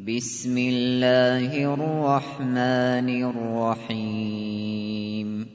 بسم 0.00 0.58
الله 0.58 1.74
الرحمن 1.74 3.30
الرحيم. 3.88 5.46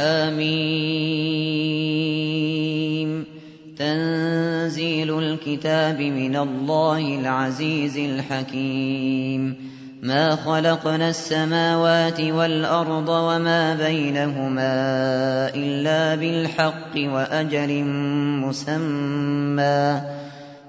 آمين. 0.00 0.44
تنزيل 3.78 5.18
الكتاب 5.18 6.00
من 6.00 6.36
الله 6.36 7.20
العزيز 7.20 7.98
الحكيم. 7.98 9.56
ما 10.02 10.36
خلقنا 10.36 11.08
السماوات 11.08 12.20
والأرض 12.20 13.08
وما 13.08 13.74
بينهما 13.74 14.74
إلا 15.54 16.14
بالحق 16.14 16.92
وأجل 16.96 17.84
مسمى. 18.44 20.23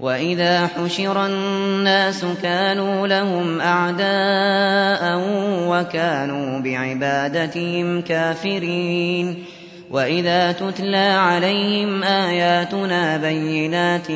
وإذا 0.00 0.66
حشر 0.66 1.26
الناس 1.26 2.24
كانوا 2.42 3.06
لهم 3.06 3.60
أعداء 3.60 5.20
وكانوا 5.68 6.58
بعبادتهم 6.60 8.00
كافرين 8.00 9.44
وإذا 9.90 10.52
تتلى 10.52 10.96
عليهم 10.96 12.02
آياتنا 12.02 13.16
بينات 13.16 14.06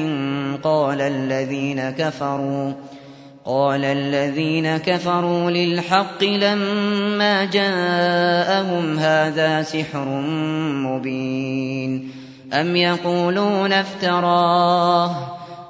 قال 0.62 1.00
الذين 1.00 1.90
كفروا 1.90 2.72
قال 3.44 3.84
الذين 3.84 4.76
كفروا 4.76 5.50
للحق 5.50 6.24
لما 6.24 7.44
جاءهم 7.44 8.98
هذا 8.98 9.62
سحر 9.62 10.08
مبين 10.84 12.10
أم 12.52 12.76
يقولون 12.76 13.72
افتراه 13.72 15.43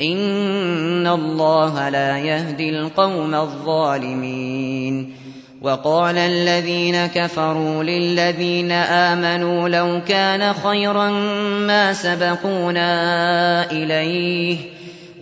إن 0.00 1.06
الله 1.06 1.88
لا 1.88 2.18
يهدي 2.18 2.70
القوم 2.70 3.34
الظالمين 3.34 5.14
وقال 5.62 6.18
الذين 6.18 7.06
كفروا 7.06 7.82
للذين 7.82 8.72
آمنوا 8.72 9.68
لو 9.68 10.00
كان 10.08 10.52
خيرا 10.52 11.10
ما 11.66 11.92
سبقونا 11.92 12.90
إليه 13.70 14.56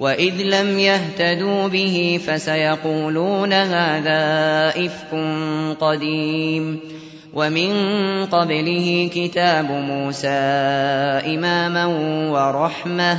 وإذ 0.01 0.43
لم 0.43 0.79
يهتدوا 0.79 1.69
به 1.69 2.21
فسيقولون 2.27 3.53
هذا 3.53 4.69
إفك 4.69 5.15
قديم 5.81 6.81
ومن 7.35 7.73
قبله 8.27 9.11
كتاب 9.15 9.71
موسى 9.71 10.29
إماما 11.27 11.87
ورحمة 12.31 13.19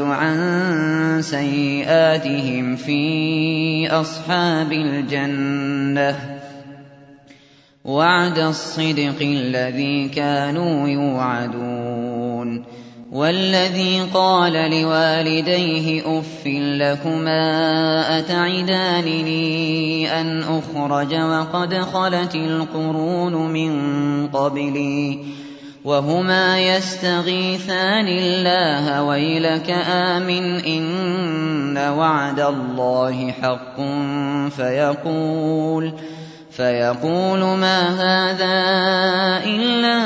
عن 0.00 1.18
سيئاتهم 1.22 2.76
في 2.76 3.88
أصحاب 3.90 4.72
الجنة. 4.72 6.40
وعد 7.84 8.38
الصدق 8.38 9.20
الذي 9.20 10.08
كانوا 10.08 10.88
يوعدون. 10.88 12.64
والذي 13.12 14.00
قال 14.14 14.52
لوالديه 14.52 16.18
اف 16.18 16.46
لكما 16.46 18.18
اتعدانني 18.18 19.40
أن 20.20 20.42
أخرج 20.42 21.14
وقد 21.14 21.74
خلت 21.74 22.34
القرون 22.34 23.52
من 23.52 23.72
قبلي. 24.26 25.18
وهما 25.86 26.60
يستغيثان 26.60 28.08
الله 28.08 29.02
ويلك 29.02 29.70
آمن 29.86 30.64
إن 30.66 31.78
وعد 31.78 32.40
الله 32.40 33.30
حق 33.30 33.76
فيقول 34.56 35.92
فيقول 36.50 37.38
ما 37.38 37.80
هذا 38.02 38.56
إلا 39.46 39.96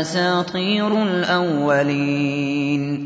أساطير 0.00 1.02
الأولين. 1.02 3.05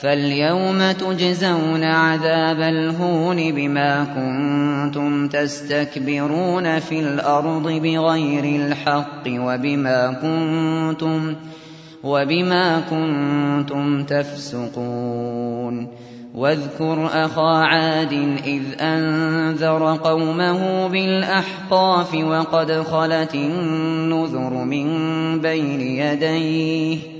فاليوم 0.00 0.92
تجزون 0.92 1.84
عذاب 1.84 2.60
الهون 2.60 3.52
بما 3.52 4.04
كنتم 4.04 5.28
تستكبرون 5.28 6.78
في 6.78 7.00
الأرض 7.00 7.70
بغير 7.70 8.44
الحق 8.44 9.26
وبما 9.28 10.12
كنتم 10.22 11.34
وبما 12.02 12.80
كنتم 12.90 14.04
تفسقون 14.04 15.88
واذكر 16.34 17.06
أخا 17.12 17.64
عاد 17.64 18.12
إذ 18.46 18.62
أنذر 18.80 19.96
قومه 19.96 20.88
بالأحقاف 20.88 22.14
وقد 22.14 22.72
خلت 22.72 23.34
النذر 23.34 24.64
من 24.64 24.88
بين 25.40 25.80
يديه 25.80 27.13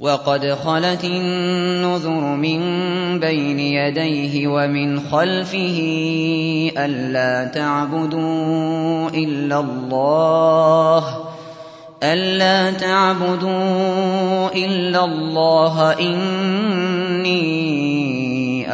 وقد 0.00 0.54
خلت 0.64 1.04
النذر 1.04 2.20
من 2.20 2.60
بين 3.20 3.58
يديه 3.58 4.48
ومن 4.48 5.00
خلفه 5.00 5.78
ألا 6.78 7.50
تعبدوا 7.54 9.08
إلا 9.08 9.60
الله 9.60 11.04
ألا 12.02 12.70
تعبدوا 12.70 14.48
إلا 14.54 15.04
الله 15.04 15.92
إني 15.92 17.40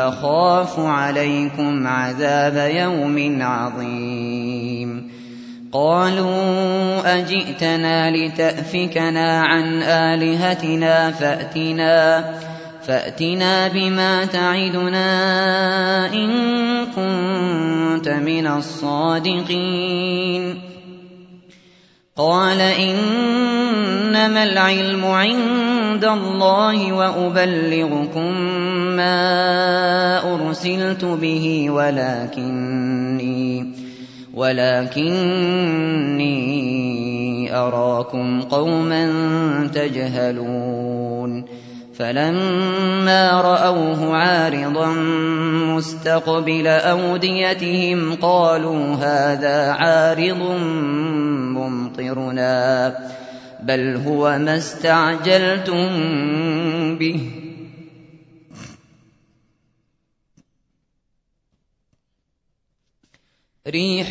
أخاف 0.08 0.78
عليكم 0.78 1.86
عذاب 1.86 2.70
يوم 2.70 3.42
عظيم 3.42 4.15
قالوا 5.76 7.18
أجئتنا 7.18 8.10
لتأفكنا 8.10 9.42
عن 9.42 9.82
آلهتنا 9.82 11.10
فأتنا 11.10 12.24
فأتنا 12.86 13.68
بما 13.68 14.24
تعدنا 14.24 15.08
إن 16.14 16.30
كنت 16.96 18.08
من 18.08 18.46
الصادقين. 18.46 19.82
قال 22.16 22.60
إنما 22.60 24.42
العلم 24.42 25.04
عند 25.04 26.04
الله 26.04 26.92
وأبلغكم 26.92 28.40
ما 28.96 30.34
أرسلت 30.34 31.04
به 31.04 31.70
ولكني 31.70 33.06
ولكني 34.36 35.16
أراكم 37.56 38.40
قوما 38.42 39.06
تجهلون. 39.74 41.44
فلما 41.98 43.40
رأوه 43.40 44.16
عارضا 44.16 44.86
مستقبل 45.76 46.66
أوديتهم 46.66 48.14
قالوا 48.14 48.94
هذا 48.94 49.72
عارض 49.72 50.42
ممطرنا 51.56 52.94
بل 53.62 54.00
هو 54.06 54.38
ما 54.38 54.56
استعجلتم 54.56 55.88
به. 56.98 57.45
ريح 63.68 64.08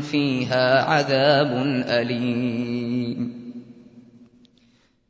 فيها 0.00 0.82
عذاب 0.84 1.52
أليم. 1.88 3.42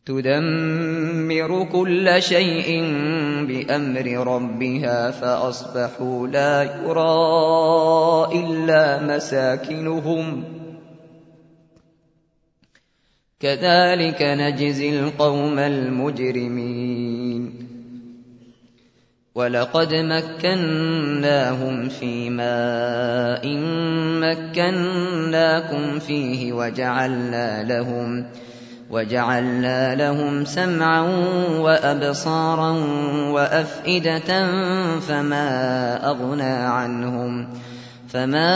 تدمر 0.07 1.65
كل 1.73 2.23
شيء 2.23 2.83
بأمر 3.49 4.35
ربها 4.35 5.11
فأصبحوا 5.11 6.29
لا 6.29 6.63
يرى 6.63 8.29
إلا 8.45 9.17
مساكنهم. 9.17 10.45
كذلك 13.41 14.23
نجزي 14.23 15.01
القوم 15.01 15.59
المجرمين. 15.59 17.22
ولقد 19.35 19.95
مكناهم 19.95 21.89
في 21.89 22.31
ماء 22.31 23.45
مكناكم 24.21 25.99
فيه 25.99 26.53
وجعلنا 26.53 27.63
لهم 27.63 28.27
وجعلنا 28.91 29.95
لهم 29.95 30.45
سمعا 30.45 31.01
وأبصارا 31.59 32.71
وأفئدة 33.33 34.47
فما 35.01 35.49
أغنى 36.09 36.53
عنهم 36.53 37.49
فما 38.13 38.53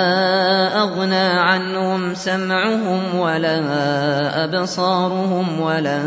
أغنى 0.83 1.29
عنهم 1.41 2.15
سمعهم 2.15 3.19
ولا 3.19 4.45
أبصارهم 4.45 5.61
ولا 5.61 5.99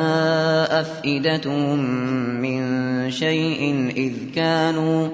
أفئدتهم 0.81 1.79
من 2.41 2.58
شيء 3.11 3.91
إذ 3.97 4.13
كانوا 4.35 5.07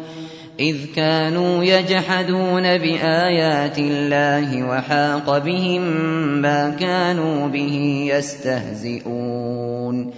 إذ 0.59 0.77
كانوا 0.95 1.63
يجحدون 1.63 2.77
بآيات 2.77 3.79
الله 3.79 4.63
وحاق 4.63 5.37
بهم 5.37 5.81
ما 6.41 6.69
كانوا 6.69 7.47
به 7.47 8.07
يستهزئون. 8.13 10.11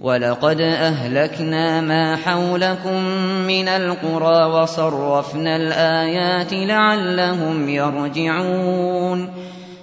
ولقد 0.00 0.60
أهلكنا 0.60 1.80
ما 1.80 2.16
حولكم 2.16 3.04
من 3.46 3.68
القرى 3.68 4.44
وصرفنا 4.44 5.56
الآيات 5.56 6.52
لعلهم 6.52 7.68
يرجعون. 7.68 9.31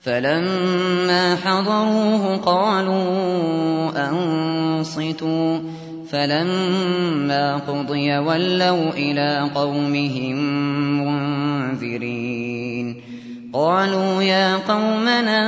فلما 0.00 1.36
حضروه 1.36 2.36
قالوا 2.36 4.10
أنصتوا. 4.10 5.58
فلما 6.12 7.56
قضي 7.56 8.18
ولوا 8.18 8.90
إلى 8.90 9.50
قومهم 9.54 10.36
منذرين. 11.06 12.96
قالوا 13.52 14.22
يا 14.22 14.56
قومنا 14.56 15.40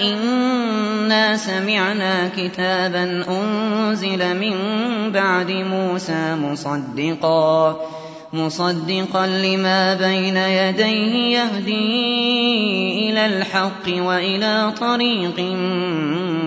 إنا 0.00 1.36
سمعنا 1.36 2.28
كتابا 2.36 3.24
أنزل 3.28 4.40
من 4.40 4.56
بعد 5.12 5.50
موسى 5.50 6.36
مصدقا. 6.42 7.80
مصدقا 8.32 9.26
لما 9.26 9.94
بين 9.94 10.36
يديه 10.36 11.38
يهدي 11.38 13.10
إلى 13.10 13.26
الحق 13.26 13.88
وإلى 13.88 14.72
طريق 14.80 15.40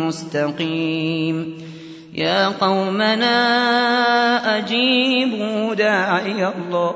مستقيم. 0.08 1.58
يا 2.14 2.48
قومنا 2.48 3.38
أجيبوا 4.58 5.76
داعي 5.76 6.48
الله. 6.48 6.96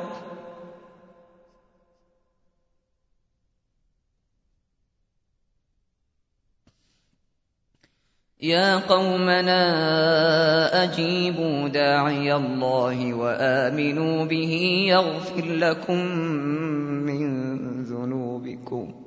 يا 8.41 8.77
قومنا 8.77 9.63
أجيبوا 10.83 11.67
داعي 11.67 12.35
الله 12.35 13.13
وآمنوا 13.13 14.25
به 14.25 14.85
يغفر 14.89 15.45
لكم 15.45 15.99
من 17.05 17.83
ذنوبكم 17.83 19.06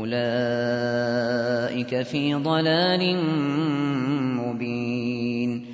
أولئك 0.00 1.92
في 2.02 2.34
ضلال 2.34 3.16
مبين. 4.36 5.66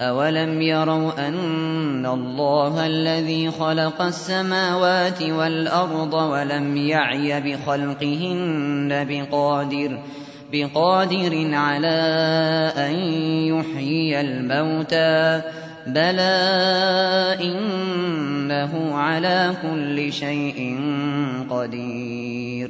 أولم 0.00 0.62
يروا 0.62 1.28
أن 1.28 2.06
الله 2.06 2.86
الذي 2.86 3.50
خلق 3.50 4.02
السماوات 4.02 5.22
والأرض 5.22 6.14
ولم 6.14 6.76
يعي 6.76 7.40
بخلقهن 7.40 9.06
بقادر 9.08 9.98
بقادر 10.52 11.54
على 11.54 11.98
أن 12.76 12.94
يحيي 13.54 14.20
الموتى. 14.20 15.42
بلى 15.86 16.36
إنه 17.40 18.94
على 18.94 19.54
كل 19.62 20.12
شيء 20.12 20.80
قدير. 21.50 22.69